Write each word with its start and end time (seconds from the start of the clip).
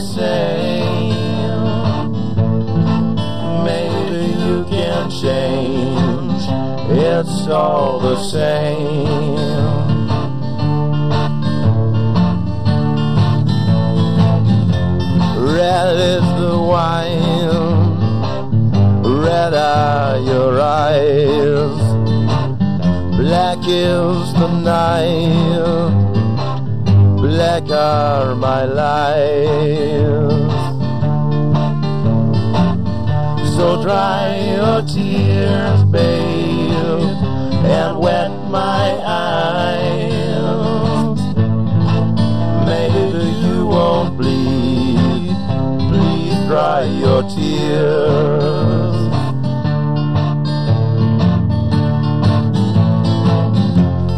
same. 0.00 1.14
Maybe 3.64 4.32
you 4.44 4.64
can 4.68 5.10
change, 5.10 6.42
it's 6.90 7.46
all 7.48 8.00
the 8.00 8.16
same. 8.22 9.36
Red 15.54 15.96
is 15.96 16.26
the 16.40 16.56
wine, 16.72 17.50
red 19.22 19.54
are 19.54 20.18
your 20.18 20.60
eyes, 20.60 21.76
black 23.18 23.58
is 23.66 24.32
the 24.34 24.48
night 24.64 26.10
black 27.20 27.70
are 27.70 28.34
my 28.34 28.64
life. 28.64 29.89
Dry 33.82 34.36
your 34.56 34.82
tears, 34.82 35.84
babe, 35.84 36.70
and 37.64 37.98
wet 37.98 38.30
my 38.50 39.00
eyes. 39.06 40.00
Maybe 42.66 43.24
you 43.40 43.66
won't 43.66 44.18
bleed. 44.18 45.34
Please 45.88 46.36
dry 46.46 46.82
your 46.84 47.22
tears. 47.22 49.00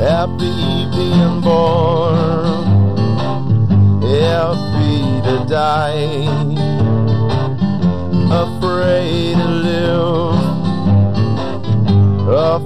Happy 0.00 0.88
being 0.96 1.40
born, 1.42 2.64
happy 4.00 5.20
to 5.28 5.44
die 5.46 6.70
afraid 8.32 8.69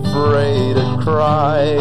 afraid 0.02 0.74
to 0.76 0.98
cry. 1.02 1.76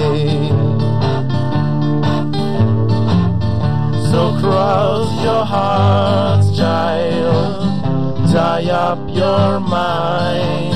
So 4.11 4.37
cross 4.39 5.09
your 5.23 5.45
hearts, 5.45 6.55
child, 6.57 8.31
tie 8.31 8.69
up 8.69 8.99
your 9.09 9.59
mind. 9.59 10.73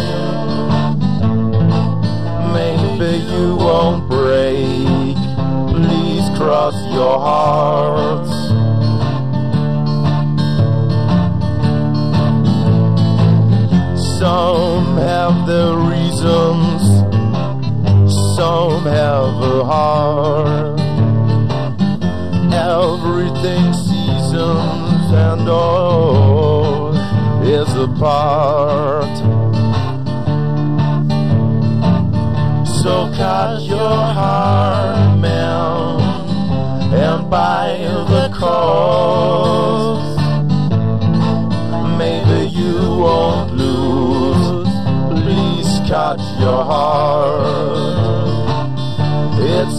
Maybe 2.53 3.17
you 3.33 3.55
won't 3.55 4.09
break, 4.09 5.17
please 5.71 6.25
cross 6.37 6.75
your 6.93 7.19
hearts. 7.19 8.33
Some 14.19 14.97
have 14.97 15.45
their 15.45 15.75
reasons, 15.75 16.81
some 18.37 18.83
have 18.83 19.41
a 19.41 19.65
heart. 19.65 20.79
Everything 22.53 23.73
seasons 23.73 25.05
and 25.27 25.49
all 25.49 26.93
is 27.41 27.71
apart. 27.73 29.17
So 32.81 33.11
cut 33.17 33.63
your 33.63 33.97
heart, 34.19 35.19
man, 35.19 35.99
and 36.93 37.31
buy 37.31 37.75
the 38.13 38.29
cause. 38.37 40.15
Maybe 41.97 42.49
you 42.49 42.77
won't 43.01 43.55
lose. 43.55 44.69
Please 45.23 45.89
cut 45.89 46.19
your 46.39 46.63
heart. 46.63 47.66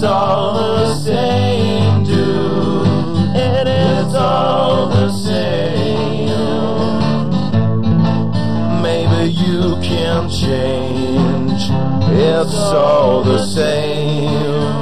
It's 0.01 0.07
all 0.07 0.55
the 0.55 0.95
same, 0.95 2.05
dude. 2.05 3.35
It 3.35 3.67
is 3.67 4.15
all 4.15 4.87
the 4.87 5.11
same. 5.11 6.29
Maybe 8.81 9.33
you 9.33 9.75
can 9.83 10.31
change. 10.31 11.63
It's 12.13 12.55
all 12.55 13.25
the 13.25 13.45
same. 13.45 14.79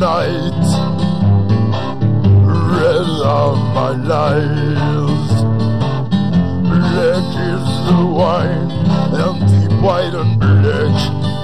Night, 0.00 0.64
red 2.42 3.06
are 3.22 3.54
my 3.74 3.90
lives. 3.90 4.99
Wine, 8.20 8.70
and 9.14 9.82
white 9.82 10.12
and 10.12 10.38
black 10.38 10.94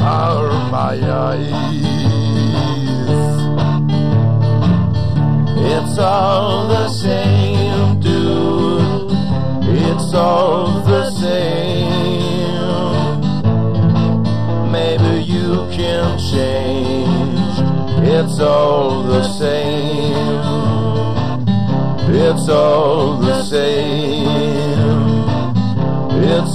are 0.03 0.53
my 0.71 0.97
eyes. 1.27 1.51
It's 5.73 5.99
all 5.99 6.69
the 6.69 6.89
same, 6.91 7.99
dude. 8.01 9.11
It's 9.89 10.13
all 10.13 10.83
the 10.85 11.11
same. 11.11 11.87
Maybe 14.71 15.23
you 15.25 15.67
can 15.77 16.19
change. 16.19 17.55
It's 18.07 18.39
all 18.39 19.03
the 19.03 19.23
same. 19.25 19.46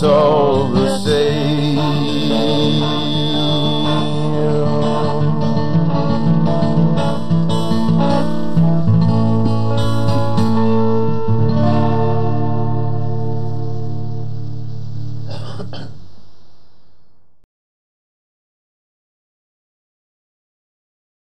it's 0.04 0.08
all 0.08 0.70
the 0.70 0.98
same. 0.98 2.02